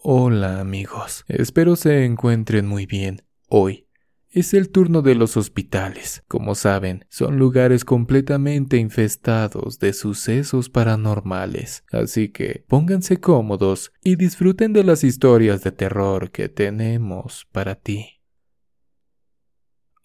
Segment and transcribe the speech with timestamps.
[0.00, 3.22] Hola amigos, espero se encuentren muy bien.
[3.48, 3.88] Hoy
[4.30, 6.22] es el turno de los hospitales.
[6.28, 14.72] Como saben, son lugares completamente infestados de sucesos paranormales, así que pónganse cómodos y disfruten
[14.72, 18.20] de las historias de terror que tenemos para ti.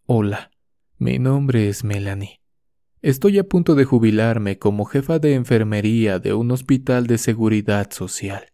[0.08, 0.50] Hola,
[0.98, 2.42] mi nombre es Melanie.
[3.04, 8.53] Estoy a punto de jubilarme como jefa de enfermería de un hospital de seguridad social.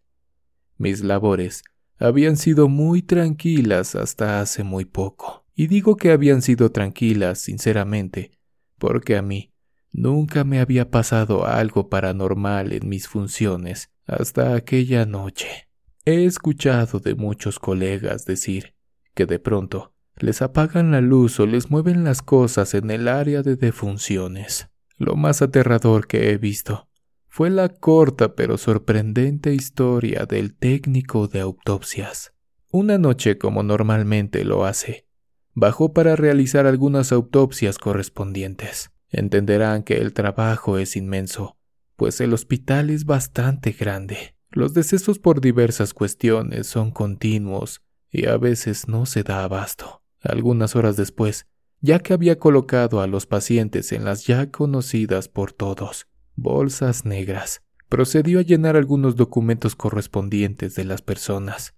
[0.80, 1.62] Mis labores
[1.98, 5.44] habían sido muy tranquilas hasta hace muy poco.
[5.54, 8.30] Y digo que habían sido tranquilas, sinceramente,
[8.78, 9.52] porque a mí
[9.92, 15.68] nunca me había pasado algo paranormal en mis funciones hasta aquella noche.
[16.06, 18.72] He escuchado de muchos colegas decir
[19.12, 23.42] que de pronto les apagan la luz o les mueven las cosas en el área
[23.42, 24.70] de defunciones.
[24.96, 26.88] Lo más aterrador que he visto
[27.30, 32.32] fue la corta pero sorprendente historia del técnico de autopsias.
[32.72, 35.06] Una noche como normalmente lo hace,
[35.54, 38.90] bajó para realizar algunas autopsias correspondientes.
[39.10, 41.56] Entenderán que el trabajo es inmenso,
[41.94, 44.34] pues el hospital es bastante grande.
[44.50, 50.02] Los decesos por diversas cuestiones son continuos y a veces no se da abasto.
[50.20, 51.46] Algunas horas después,
[51.80, 56.09] ya que había colocado a los pacientes en las ya conocidas por todos
[56.40, 57.62] bolsas negras.
[57.88, 61.74] Procedió a llenar algunos documentos correspondientes de las personas,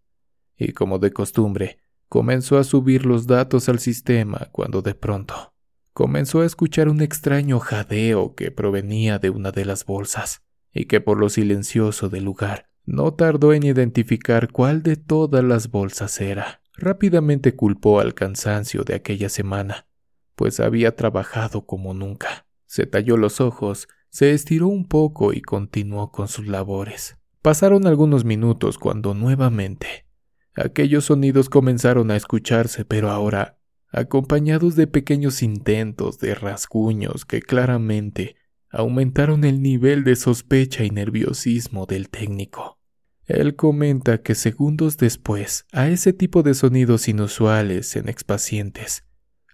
[0.57, 5.53] y como de costumbre, comenzó a subir los datos al sistema cuando de pronto
[5.93, 11.01] comenzó a escuchar un extraño jadeo que provenía de una de las bolsas, y que
[11.01, 16.63] por lo silencioso del lugar no tardó en identificar cuál de todas las bolsas era.
[16.75, 19.87] Rápidamente culpó al cansancio de aquella semana,
[20.35, 22.47] pues había trabajado como nunca.
[22.67, 27.17] Se talló los ojos se estiró un poco y continuó con sus labores.
[27.41, 30.05] Pasaron algunos minutos cuando nuevamente
[30.55, 33.59] aquellos sonidos comenzaron a escucharse, pero ahora
[33.91, 38.37] acompañados de pequeños intentos de rasguños que claramente
[38.69, 42.79] aumentaron el nivel de sospecha y nerviosismo del técnico.
[43.25, 49.05] Él comenta que segundos después, a ese tipo de sonidos inusuales en expacientes,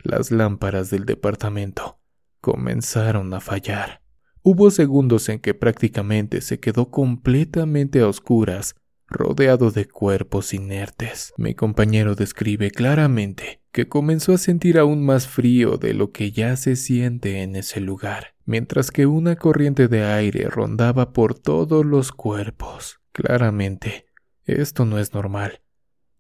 [0.02, 2.00] las lámparas del departamento
[2.40, 4.07] comenzaron a fallar.
[4.50, 8.76] Hubo segundos en que prácticamente se quedó completamente a oscuras,
[9.06, 11.34] rodeado de cuerpos inertes.
[11.36, 16.56] Mi compañero describe claramente que comenzó a sentir aún más frío de lo que ya
[16.56, 22.10] se siente en ese lugar, mientras que una corriente de aire rondaba por todos los
[22.10, 23.00] cuerpos.
[23.12, 24.06] Claramente,
[24.47, 25.60] esto no es normal,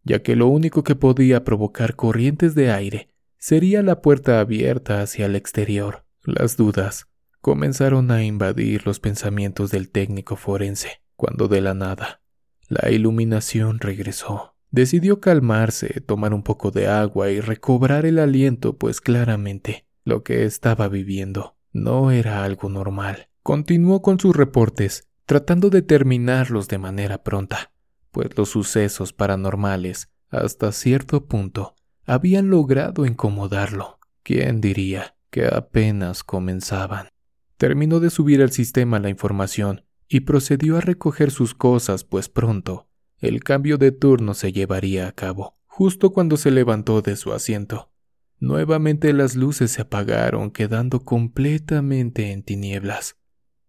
[0.04, 5.24] ya que lo único que podía provocar corrientes de aire sería la puerta abierta hacia
[5.24, 6.04] el exterior.
[6.24, 7.08] Las dudas
[7.40, 12.20] comenzaron a invadir los pensamientos del técnico forense, cuando de la nada
[12.68, 14.54] la iluminación regresó.
[14.70, 20.44] Decidió calmarse, tomar un poco de agua y recobrar el aliento, pues claramente lo que
[20.44, 23.28] estaba viviendo no era algo normal.
[23.42, 27.72] Continuó con sus reportes, tratando de terminarlos de manera pronta,
[28.10, 31.74] pues los sucesos paranormales, hasta cierto punto,
[32.04, 33.98] habían logrado incomodarlo.
[34.22, 37.08] ¿Quién diría que apenas comenzaban?
[37.58, 42.88] Terminó de subir al sistema la información y procedió a recoger sus cosas, pues pronto
[43.18, 45.58] el cambio de turno se llevaría a cabo.
[45.66, 47.90] Justo cuando se levantó de su asiento,
[48.38, 53.16] nuevamente las luces se apagaron, quedando completamente en tinieblas,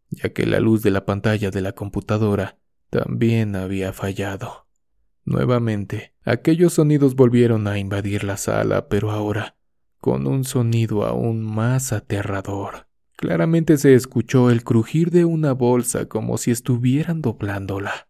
[0.09, 4.67] ya que la luz de la pantalla de la computadora también había fallado.
[5.25, 9.55] Nuevamente, aquellos sonidos volvieron a invadir la sala, pero ahora
[9.99, 12.88] con un sonido aún más aterrador.
[13.19, 18.07] Claramente se escuchó el crujir de una bolsa como si estuvieran doblándola.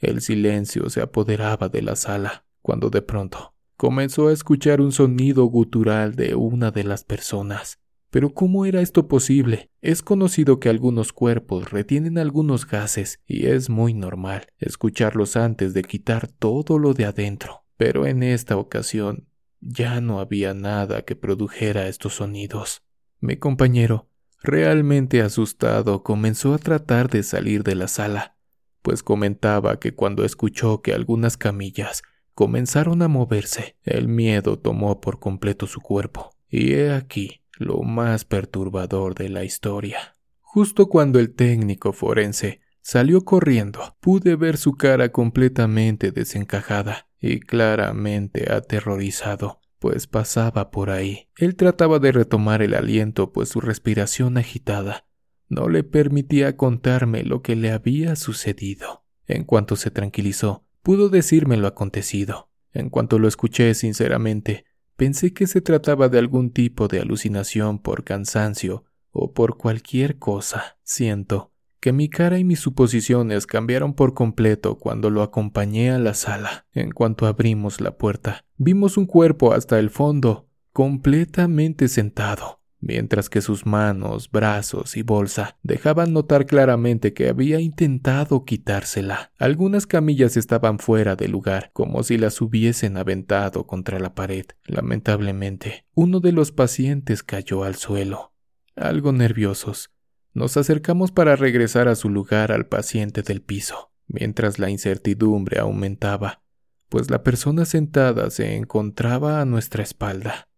[0.00, 5.44] El silencio se apoderaba de la sala, cuando de pronto comenzó a escuchar un sonido
[5.44, 7.78] gutural de una de las personas.
[8.10, 9.70] Pero ¿cómo era esto posible?
[9.80, 15.84] Es conocido que algunos cuerpos retienen algunos gases y es muy normal escucharlos antes de
[15.84, 17.62] quitar todo lo de adentro.
[17.76, 19.28] Pero en esta ocasión
[19.60, 22.82] ya no había nada que produjera estos sonidos.
[23.20, 24.08] Mi compañero
[24.42, 28.36] Realmente asustado, comenzó a tratar de salir de la sala,
[28.82, 32.02] pues comentaba que cuando escuchó que algunas camillas
[32.34, 36.30] comenzaron a moverse, el miedo tomó por completo su cuerpo.
[36.48, 40.14] Y he aquí lo más perturbador de la historia.
[40.40, 48.52] Justo cuando el técnico forense salió corriendo, pude ver su cara completamente desencajada y claramente
[48.52, 51.28] aterrorizado pues pasaba por ahí.
[51.36, 55.08] Él trataba de retomar el aliento, pues su respiración agitada
[55.48, 59.04] no le permitía contarme lo que le había sucedido.
[59.26, 62.50] En cuanto se tranquilizó, pudo decirme lo acontecido.
[62.72, 64.66] En cuanto lo escuché sinceramente,
[64.96, 70.78] pensé que se trataba de algún tipo de alucinación por cansancio o por cualquier cosa.
[70.82, 76.14] Siento que mi cara y mis suposiciones cambiaron por completo cuando lo acompañé a la
[76.14, 76.66] sala.
[76.72, 83.40] En cuanto abrimos la puerta, vimos un cuerpo hasta el fondo, completamente sentado, mientras que
[83.40, 89.32] sus manos, brazos y bolsa dejaban notar claramente que había intentado quitársela.
[89.38, 94.46] Algunas camillas estaban fuera de lugar, como si las hubiesen aventado contra la pared.
[94.64, 98.32] Lamentablemente, uno de los pacientes cayó al suelo.
[98.76, 99.90] Algo nerviosos,
[100.38, 106.42] nos acercamos para regresar a su lugar al paciente del piso, mientras la incertidumbre aumentaba,
[106.88, 110.48] pues la persona sentada se encontraba a nuestra espalda.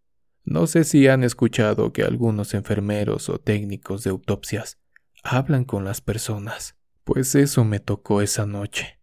[0.45, 4.79] No sé si han escuchado que algunos enfermeros o técnicos de autopsias
[5.23, 9.01] hablan con las personas, pues eso me tocó esa noche,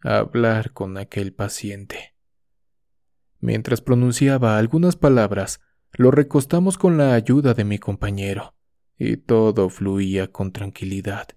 [0.00, 2.16] hablar con aquel paciente.
[3.38, 5.60] Mientras pronunciaba algunas palabras,
[5.92, 8.55] lo recostamos con la ayuda de mi compañero
[8.98, 11.28] y todo fluía con tranquilidad.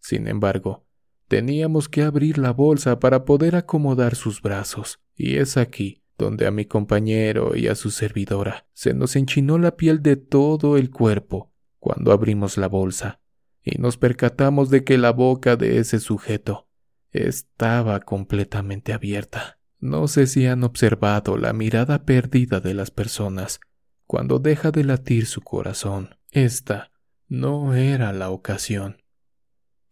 [0.00, 0.86] Sin embargo,
[1.28, 6.50] teníamos que abrir la bolsa para poder acomodar sus brazos, y es aquí donde a
[6.50, 11.52] mi compañero y a su servidora se nos enchinó la piel de todo el cuerpo
[11.78, 13.20] cuando abrimos la bolsa
[13.62, 16.68] y nos percatamos de que la boca de ese sujeto
[17.10, 19.58] estaba completamente abierta.
[19.78, 23.60] No sé si han observado la mirada perdida de las personas
[24.06, 26.16] cuando deja de latir su corazón.
[26.32, 26.90] Esta
[27.28, 29.02] no era la ocasión.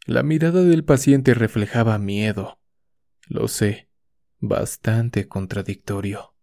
[0.07, 2.59] La mirada del paciente reflejaba miedo.
[3.29, 3.91] Lo sé,
[4.39, 6.35] bastante contradictorio.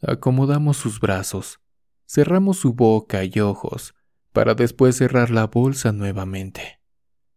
[0.00, 1.58] Acomodamos sus brazos,
[2.06, 3.96] cerramos su boca y ojos,
[4.32, 6.78] para después cerrar la bolsa nuevamente.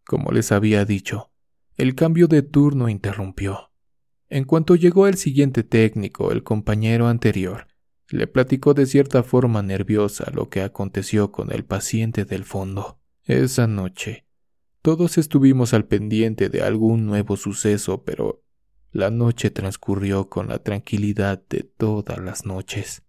[0.05, 1.31] Como les había dicho,
[1.77, 3.71] el cambio de turno interrumpió.
[4.29, 7.65] En cuanto llegó el siguiente técnico, el compañero anterior,
[8.09, 13.00] le platicó de cierta forma nerviosa lo que aconteció con el paciente del fondo.
[13.24, 14.25] Esa noche,
[14.81, 18.44] todos estuvimos al pendiente de algún nuevo suceso, pero
[18.92, 23.04] la noche transcurrió con la tranquilidad de todas las noches.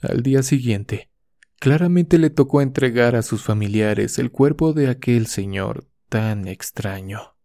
[0.00, 1.10] Al día siguiente,
[1.58, 7.36] claramente le tocó entregar a sus familiares el cuerpo de aquel señor tan extraño.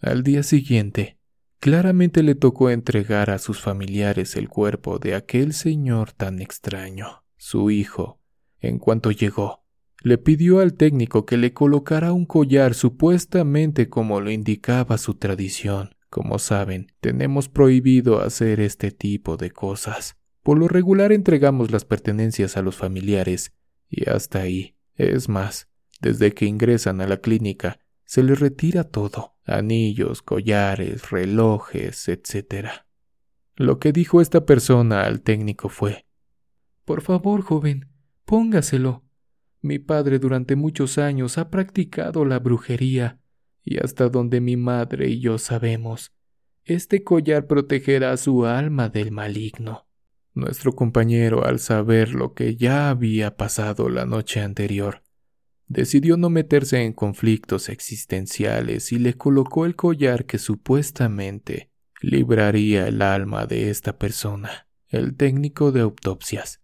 [0.00, 1.18] Al día siguiente,
[1.62, 7.22] Claramente le tocó entregar a sus familiares el cuerpo de aquel señor tan extraño.
[7.36, 8.18] Su hijo,
[8.58, 9.62] en cuanto llegó,
[10.02, 15.94] le pidió al técnico que le colocara un collar supuestamente como lo indicaba su tradición.
[16.10, 20.16] Como saben, tenemos prohibido hacer este tipo de cosas.
[20.42, 23.52] Por lo regular entregamos las pertenencias a los familiares,
[23.88, 24.74] y hasta ahí.
[24.96, 25.68] Es más,
[26.00, 32.68] desde que ingresan a la clínica, se les retira todo, anillos, collares, relojes, etc.
[33.56, 36.06] Lo que dijo esta persona al técnico fue
[36.84, 37.88] Por favor, joven,
[38.24, 39.04] póngaselo.
[39.60, 43.20] Mi padre durante muchos años ha practicado la brujería,
[43.62, 46.12] y hasta donde mi madre y yo sabemos,
[46.64, 49.86] este collar protegerá su alma del maligno.
[50.34, 55.02] Nuestro compañero, al saber lo que ya había pasado la noche anterior,
[55.72, 61.70] decidió no meterse en conflictos existenciales y le colocó el collar que supuestamente
[62.02, 64.68] libraría el alma de esta persona.
[64.88, 66.60] El técnico de autopsias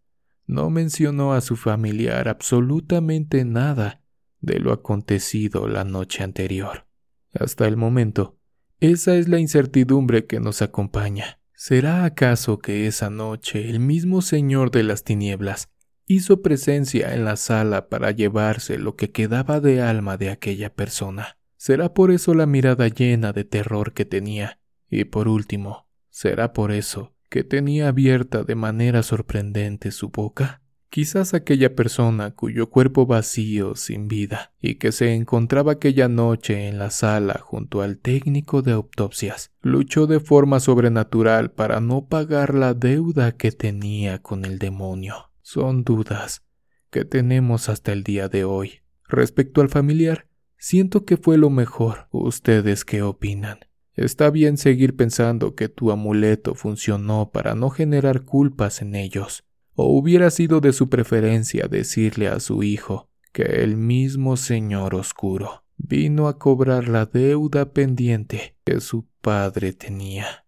[0.46, 4.02] no mencionó a su familiar absolutamente nada
[4.40, 6.86] de lo acontecido la noche anterior.
[7.32, 8.38] Hasta el momento,
[8.80, 11.40] esa es la incertidumbre que nos acompaña.
[11.54, 15.70] ¿Será acaso que esa noche el mismo Señor de las Tinieblas
[16.08, 21.36] hizo presencia en la sala para llevarse lo que quedaba de alma de aquella persona.
[21.56, 24.58] Será por eso la mirada llena de terror que tenía.
[24.88, 30.62] Y por último, será por eso que tenía abierta de manera sorprendente su boca.
[30.88, 36.78] Quizás aquella persona cuyo cuerpo vacío, sin vida, y que se encontraba aquella noche en
[36.78, 42.72] la sala junto al técnico de autopsias, luchó de forma sobrenatural para no pagar la
[42.72, 45.28] deuda que tenía con el demonio.
[45.50, 46.44] Son dudas
[46.90, 48.82] que tenemos hasta el día de hoy.
[49.08, 50.28] Respecto al familiar,
[50.58, 52.06] siento que fue lo mejor.
[52.10, 53.60] ¿Ustedes qué opinan?
[53.94, 59.46] Está bien seguir pensando que tu amuleto funcionó para no generar culpas en ellos.
[59.72, 65.64] ¿O hubiera sido de su preferencia decirle a su hijo que el mismo Señor Oscuro
[65.78, 70.44] vino a cobrar la deuda pendiente que su padre tenía?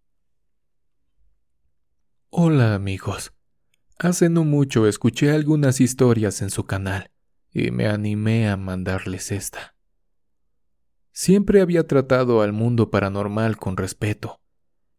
[2.29, 3.33] Hola amigos.
[4.03, 7.11] Hace no mucho escuché algunas historias en su canal
[7.53, 9.75] y me animé a mandarles esta.
[11.13, 14.41] Siempre había tratado al mundo paranormal con respeto,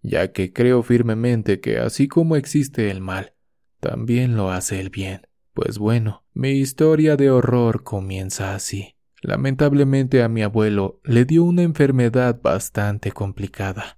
[0.04, 3.34] ya que creo firmemente que así como existe el mal,
[3.80, 5.26] también lo hace el bien.
[5.54, 8.98] Pues bueno, mi historia de horror comienza así.
[9.24, 13.98] Lamentablemente a mi abuelo le dio una enfermedad bastante complicada.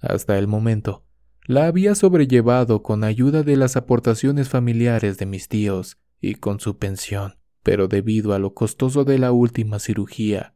[0.00, 1.05] Hasta el momento,
[1.46, 6.78] la había sobrellevado con ayuda de las aportaciones familiares de mis tíos y con su
[6.78, 10.54] pensión, pero debido a lo costoso de la última cirugía,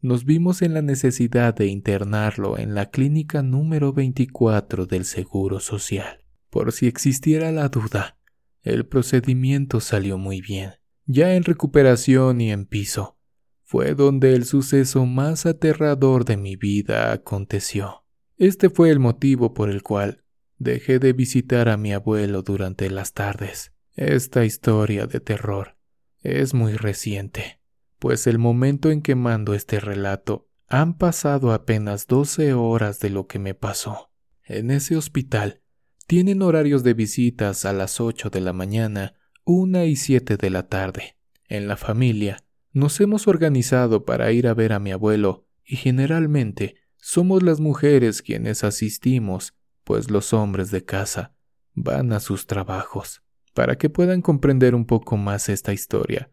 [0.00, 6.24] nos vimos en la necesidad de internarlo en la clínica número 24 del Seguro Social.
[6.50, 8.18] Por si existiera la duda,
[8.62, 10.72] el procedimiento salió muy bien.
[11.06, 13.16] Ya en recuperación y en piso,
[13.62, 18.04] fue donde el suceso más aterrador de mi vida aconteció.
[18.38, 20.21] Este fue el motivo por el cual
[20.62, 23.72] dejé de visitar a mi abuelo durante las tardes.
[23.94, 25.76] Esta historia de terror
[26.22, 27.62] es muy reciente
[28.02, 33.28] pues el momento en que mando este relato han pasado apenas 12 horas de lo
[33.28, 34.10] que me pasó.
[34.44, 35.60] En ese hospital
[36.08, 39.14] tienen horarios de visitas a las 8 de la mañana,
[39.44, 41.16] 1 y 7 de la tarde.
[41.46, 42.42] En la familia
[42.72, 48.20] nos hemos organizado para ir a ver a mi abuelo y generalmente somos las mujeres
[48.20, 51.34] quienes asistimos, pues los hombres de casa
[51.74, 53.22] van a sus trabajos.
[53.54, 56.30] Para que puedan comprender un poco más esta historia,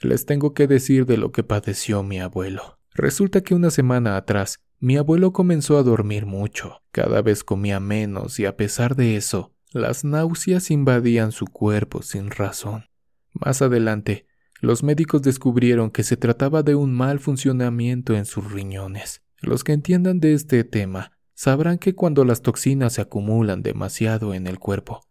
[0.00, 2.78] les tengo que decir de lo que padeció mi abuelo.
[2.94, 8.40] Resulta que una semana atrás, mi abuelo comenzó a dormir mucho, cada vez comía menos
[8.40, 12.86] y a pesar de eso, las náuseas invadían su cuerpo sin razón.
[13.32, 14.26] Más adelante,
[14.60, 19.22] los médicos descubrieron que se trataba de un mal funcionamiento en sus riñones.
[19.40, 24.46] Los que entiendan de este tema sabrán que cuando las toxinas se acumulan demasiado en
[24.46, 25.08] el cuerpo,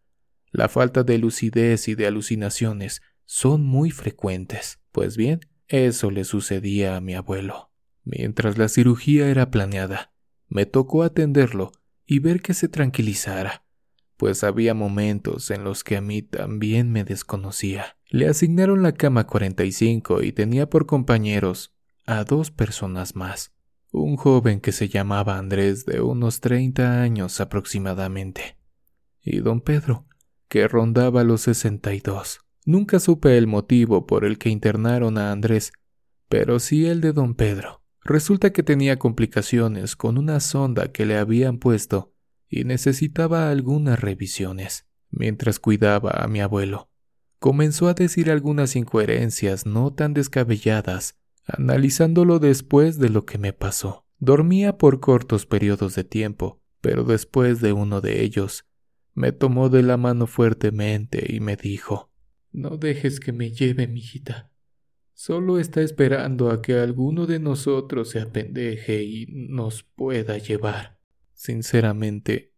[0.54, 4.80] la falta de lucidez y de alucinaciones son muy frecuentes.
[4.94, 7.74] Pues bien, eso le sucedía a mi abuelo.
[8.06, 10.14] Mientras la cirugía era planeada,
[10.48, 11.74] me tocó atenderlo
[12.06, 13.66] y ver que se tranquilizara,
[14.16, 17.98] pues había momentos en los que a mí también me desconocía.
[18.08, 21.74] Le asignaron la cama 45 y tenía por compañeros
[22.06, 23.52] a dos personas más.
[23.92, 28.58] Un joven que se llamaba Andrés de unos 30 años aproximadamente,
[29.22, 30.08] y don Pedro,
[30.48, 32.40] que rondaba los 62.
[32.66, 35.74] Nunca supe el motivo por el que internaron a Andrés,
[36.30, 37.84] pero sí el de don Pedro.
[38.04, 42.14] Resulta que tenía complicaciones con una sonda que le habían puesto
[42.48, 44.88] y necesitaba algunas revisiones.
[45.10, 46.90] Mientras cuidaba a mi abuelo,
[47.40, 51.21] comenzó a decir algunas incoherencias no tan descabelladas,
[51.58, 54.06] analizándolo después de lo que me pasó.
[54.20, 58.66] Dormía por cortos periodos de tiempo, pero después de uno de ellos,
[59.14, 62.12] me tomó de la mano fuertemente y me dijo
[62.52, 64.52] no dejes que me lleve, mijita.
[65.14, 71.00] Solo está esperando a que alguno de nosotros se apendeje y nos pueda llevar.
[71.34, 72.54] Sinceramente,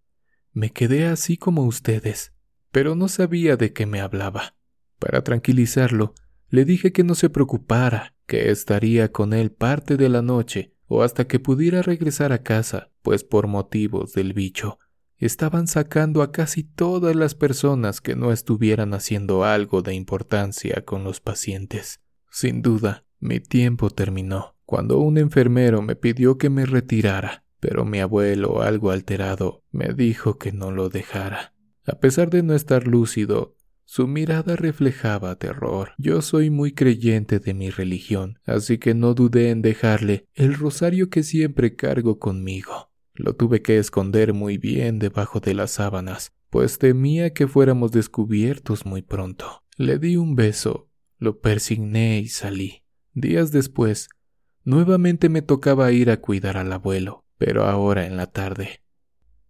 [0.51, 2.33] me quedé así como ustedes,
[2.71, 4.55] pero no sabía de qué me hablaba.
[4.97, 6.15] Para tranquilizarlo,
[6.53, 11.01] le dije que no se preocupara, que estaría con él parte de la noche o
[11.01, 14.77] hasta que pudiera regresar a casa, pues por motivos del bicho
[15.17, 21.03] estaban sacando a casi todas las personas que no estuvieran haciendo algo de importancia con
[21.03, 22.01] los pacientes.
[22.29, 28.00] Sin duda, mi tiempo terminó cuando un enfermero me pidió que me retirara, pero mi
[28.00, 31.55] abuelo, algo alterado, me dijo que no lo dejara.
[31.88, 35.91] A pesar de no estar lúcido, su mirada reflejaba terror.
[35.97, 41.09] Yo soy muy creyente de mi religión, así que no dudé en dejarle el rosario
[41.09, 42.91] que siempre cargo conmigo.
[43.13, 48.85] Lo tuve que esconder muy bien debajo de las sábanas, pues temía que fuéramos descubiertos
[48.85, 49.63] muy pronto.
[49.77, 52.83] Le di un beso, lo persigné y salí.
[53.13, 54.09] Días después,
[54.63, 58.81] nuevamente me tocaba ir a cuidar al abuelo, pero ahora en la tarde.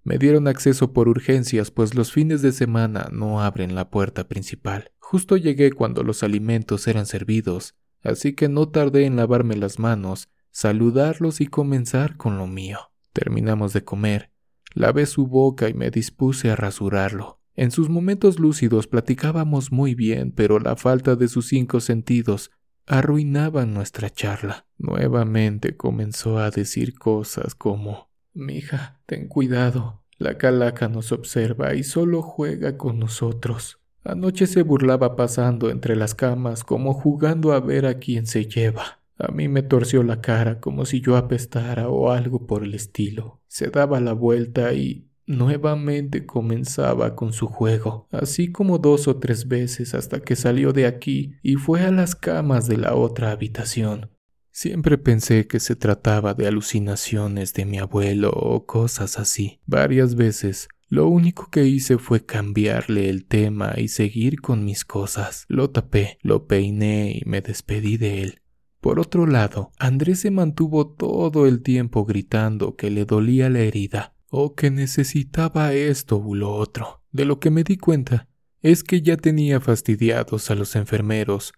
[0.03, 4.91] Me dieron acceso por urgencias, pues los fines de semana no abren la puerta principal.
[4.99, 10.29] Justo llegué cuando los alimentos eran servidos, así que no tardé en lavarme las manos,
[10.51, 12.79] saludarlos y comenzar con lo mío.
[13.13, 14.31] Terminamos de comer,
[14.73, 17.39] lavé su boca y me dispuse a rasurarlo.
[17.55, 22.51] En sus momentos lúcidos platicábamos muy bien, pero la falta de sus cinco sentidos
[22.87, 24.65] arruinaba nuestra charla.
[24.77, 30.03] Nuevamente comenzó a decir cosas como Mija, ten cuidado.
[30.17, 33.79] La calaca nos observa y solo juega con nosotros.
[34.03, 38.99] Anoche se burlaba pasando entre las camas como jugando a ver a quién se lleva.
[39.17, 43.41] A mí me torció la cara como si yo apestara o algo por el estilo.
[43.47, 49.47] Se daba la vuelta y nuevamente comenzaba con su juego, así como dos o tres
[49.47, 54.12] veces hasta que salió de aquí y fue a las camas de la otra habitación.
[54.55, 59.59] Siempre pensé que se trataba de alucinaciones de mi abuelo o cosas así.
[59.65, 65.45] Varias veces lo único que hice fue cambiarle el tema y seguir con mis cosas.
[65.47, 68.41] Lo tapé, lo peiné y me despedí de él.
[68.79, 74.13] Por otro lado, Andrés se mantuvo todo el tiempo gritando que le dolía la herida
[74.29, 77.01] o que necesitaba esto u lo otro.
[77.11, 78.27] De lo que me di cuenta
[78.61, 81.53] es que ya tenía fastidiados a los enfermeros,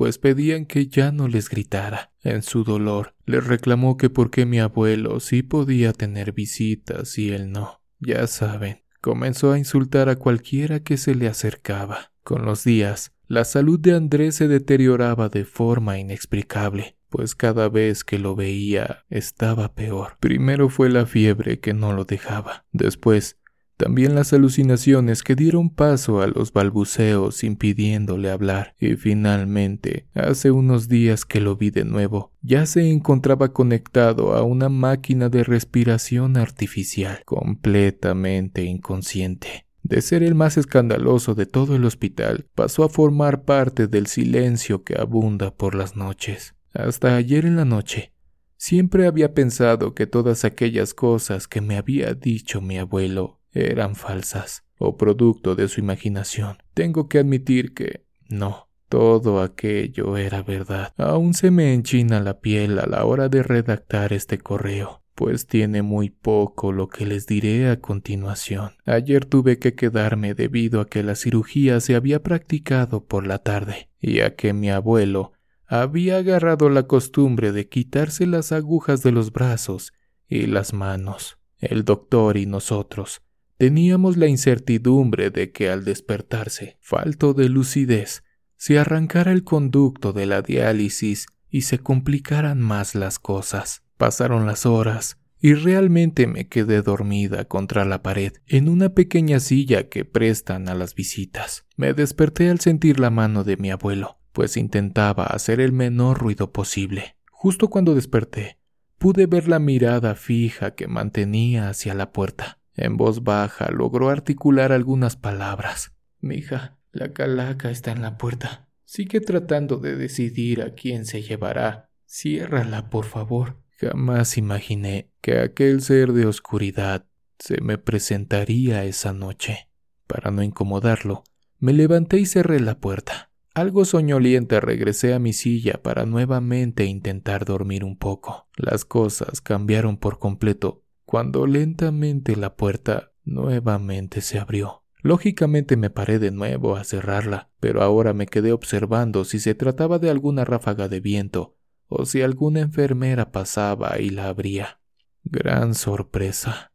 [0.00, 2.10] pues pedían que ya no les gritara.
[2.22, 7.32] En su dolor, les reclamó que por qué mi abuelo sí podía tener visitas y
[7.32, 7.82] él no.
[7.98, 12.12] Ya saben, comenzó a insultar a cualquiera que se le acercaba.
[12.24, 18.02] Con los días, la salud de Andrés se deterioraba de forma inexplicable, pues cada vez
[18.02, 20.16] que lo veía estaba peor.
[20.18, 22.64] Primero fue la fiebre que no lo dejaba.
[22.72, 23.36] Después,
[23.80, 28.74] también las alucinaciones que dieron paso a los balbuceos impidiéndole hablar.
[28.78, 34.42] Y finalmente, hace unos días que lo vi de nuevo, ya se encontraba conectado a
[34.42, 39.64] una máquina de respiración artificial, completamente inconsciente.
[39.82, 44.84] De ser el más escandaloso de todo el hospital, pasó a formar parte del silencio
[44.84, 46.54] que abunda por las noches.
[46.74, 48.12] Hasta ayer en la noche,
[48.58, 54.64] siempre había pensado que todas aquellas cosas que me había dicho mi abuelo eran falsas
[54.78, 56.58] o producto de su imaginación.
[56.74, 60.92] Tengo que admitir que no, todo aquello era verdad.
[60.96, 65.82] Aún se me enchina la piel a la hora de redactar este correo, pues tiene
[65.82, 68.72] muy poco lo que les diré a continuación.
[68.86, 73.90] Ayer tuve que quedarme debido a que la cirugía se había practicado por la tarde
[74.00, 75.32] y a que mi abuelo
[75.66, 79.92] había agarrado la costumbre de quitarse las agujas de los brazos
[80.26, 81.38] y las manos.
[81.58, 83.22] El doctor y nosotros
[83.60, 88.24] Teníamos la incertidumbre de que al despertarse, falto de lucidez,
[88.56, 93.82] se arrancara el conducto de la diálisis y se complicaran más las cosas.
[93.98, 99.90] Pasaron las horas y realmente me quedé dormida contra la pared en una pequeña silla
[99.90, 101.66] que prestan a las visitas.
[101.76, 106.50] Me desperté al sentir la mano de mi abuelo, pues intentaba hacer el menor ruido
[106.50, 107.18] posible.
[107.30, 108.56] Justo cuando desperté,
[108.96, 112.59] pude ver la mirada fija que mantenía hacia la puerta.
[112.74, 115.92] En voz baja logró articular algunas palabras.
[116.20, 118.68] Mija, la calaca está en la puerta.
[118.84, 121.90] Sigue tratando de decidir a quién se llevará.
[122.06, 123.62] Ciérrala, por favor.
[123.78, 127.06] Jamás imaginé que aquel ser de oscuridad
[127.38, 129.70] se me presentaría esa noche.
[130.06, 131.24] Para no incomodarlo,
[131.58, 133.30] me levanté y cerré la puerta.
[133.54, 138.48] Algo soñoliente regresé a mi silla para nuevamente intentar dormir un poco.
[138.56, 140.79] Las cosas cambiaron por completo
[141.10, 144.84] cuando lentamente la puerta nuevamente se abrió.
[145.02, 149.98] Lógicamente me paré de nuevo a cerrarla, pero ahora me quedé observando si se trataba
[149.98, 151.56] de alguna ráfaga de viento
[151.88, 154.78] o si alguna enfermera pasaba y la abría.
[155.24, 156.74] Gran sorpresa.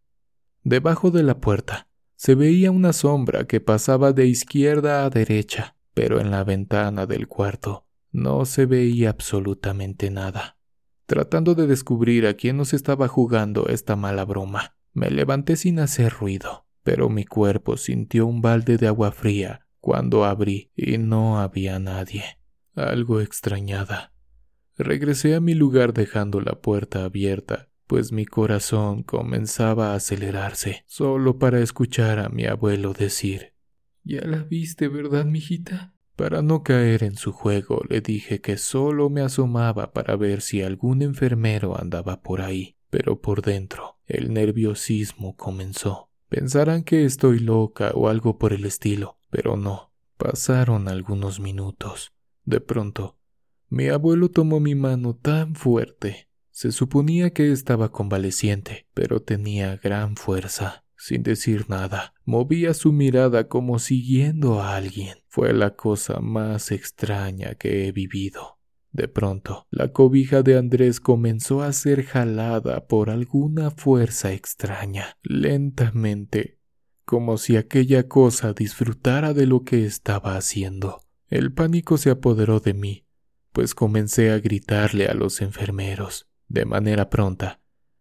[0.65, 6.19] Debajo de la puerta se veía una sombra que pasaba de izquierda a derecha, pero
[6.19, 10.54] en la ventana del cuarto no se veía absolutamente nada.
[11.05, 16.13] Tratando de descubrir a quién nos estaba jugando esta mala broma, me levanté sin hacer
[16.13, 21.77] ruido, pero mi cuerpo sintió un balde de agua fría cuando abrí y no había
[21.79, 22.23] nadie.
[22.75, 24.13] Algo extrañada.
[24.77, 31.37] Regresé a mi lugar dejando la puerta abierta, pues mi corazón comenzaba a acelerarse, solo
[31.37, 33.53] para escuchar a mi abuelo decir
[34.03, 35.94] Ya la viste, ¿verdad, mijita?
[36.15, 40.61] Para no caer en su juego, le dije que solo me asomaba para ver si
[40.61, 46.09] algún enfermero andaba por ahí, pero por dentro el nerviosismo comenzó.
[46.29, 49.91] Pensarán que estoy loca o algo por el estilo, pero no.
[50.15, 52.13] Pasaron algunos minutos.
[52.45, 53.17] De pronto,
[53.67, 56.29] mi abuelo tomó mi mano tan fuerte.
[56.51, 62.15] Se suponía que estaba convaleciente, pero tenía gran fuerza sin decir nada.
[62.25, 65.19] Movía su mirada como siguiendo a alguien.
[65.27, 68.57] Fue la cosa más extraña que he vivido.
[68.91, 76.57] De pronto, la cobija de Andrés comenzó a ser jalada por alguna fuerza extraña, lentamente,
[77.05, 81.01] como si aquella cosa disfrutara de lo que estaba haciendo.
[81.27, 83.05] El pánico se apoderó de mí,
[83.51, 86.27] pues comencé a gritarle a los enfermeros.
[86.47, 87.59] De manera pronta,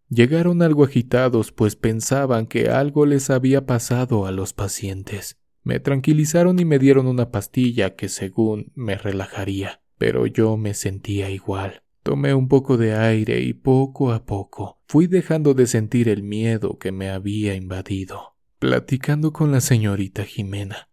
[0.08, 5.38] Llegaron algo agitados pues pensaban que algo les había pasado a los pacientes.
[5.62, 11.30] Me tranquilizaron y me dieron una pastilla que según me relajaría, pero yo me sentía
[11.30, 11.82] igual.
[12.02, 16.78] Tomé un poco de aire y poco a poco fui dejando de sentir el miedo
[16.78, 18.36] que me había invadido.
[18.58, 20.90] Platicando con la señorita Jimena,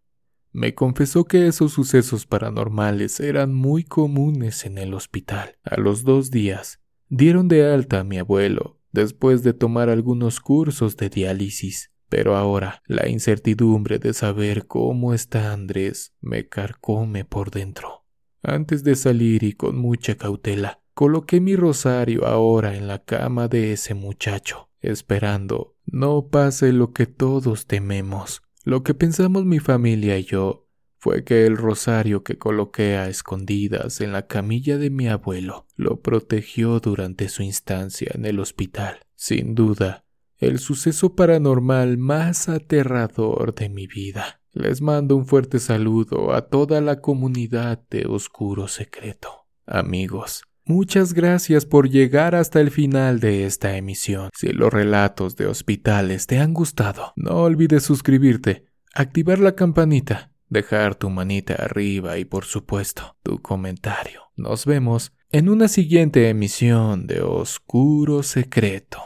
[0.54, 5.58] me confesó que esos sucesos paranormales eran muy comunes en el hospital.
[5.64, 6.82] A los dos días
[7.14, 11.92] Dieron de alta a mi abuelo después de tomar algunos cursos de diálisis.
[12.10, 18.06] Pero ahora la incertidumbre de saber cómo está Andrés me carcome por dentro.
[18.44, 23.72] Antes de salir y con mucha cautela, coloqué mi rosario ahora en la cama de
[23.72, 28.42] ese muchacho, esperando no pase lo que todos tememos.
[28.64, 30.68] Lo que pensamos mi familia y yo
[31.02, 36.00] fue que el rosario que coloqué a escondidas en la camilla de mi abuelo lo
[36.00, 39.00] protegió durante su instancia en el hospital.
[39.16, 40.06] Sin duda,
[40.38, 44.42] el suceso paranormal más aterrador de mi vida.
[44.54, 49.48] Les mando un fuerte saludo a toda la comunidad de Oscuro Secreto.
[49.66, 54.30] Amigos, muchas gracias por llegar hasta el final de esta emisión.
[54.36, 60.96] Si los relatos de hospitales te han gustado, no olvides suscribirte, activar la campanita, dejar
[60.96, 64.22] tu manita arriba y por supuesto tu comentario.
[64.36, 69.00] Nos vemos en una siguiente emisión de Oscuro Secreto.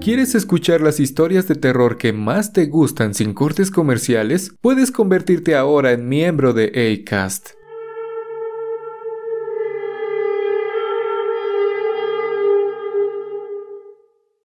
[0.00, 4.54] ¿Quieres escuchar las historias de terror que más te gustan sin cortes comerciales?
[4.60, 7.59] Puedes convertirte ahora en miembro de ACAST